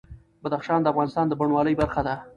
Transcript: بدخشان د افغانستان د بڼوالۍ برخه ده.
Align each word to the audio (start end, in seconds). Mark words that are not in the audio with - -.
بدخشان 0.43 0.79
د 0.81 0.87
افغانستان 0.93 1.25
د 1.27 1.33
بڼوالۍ 1.39 1.73
برخه 1.81 2.01
ده. 2.07 2.15